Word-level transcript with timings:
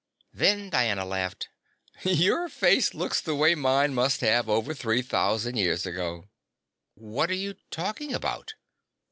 Then 0.33 0.71
Diana 0.71 1.05
laughed. 1.05 1.49
"Your 2.03 2.49
face 2.49 2.95
looks 2.95 3.21
the 3.21 3.35
way 3.35 3.53
mine 3.53 3.93
must 3.93 4.21
have, 4.21 4.49
over 4.49 4.73
three 4.73 5.03
thousand 5.03 5.57
years 5.57 5.85
ago!" 5.85 6.27
"What 6.95 7.29
are 7.29 7.35
you 7.35 7.53
talking 7.69 8.11
about?" 8.11 8.55